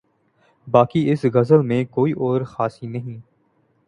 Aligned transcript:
باقی 0.67 1.11
اس 1.11 1.25
غزل 1.33 1.61
میں 1.61 1.83
کوئی 1.85 2.11
اور 2.13 2.41
خامی 2.41 2.87
نہیں۔ 2.87 3.19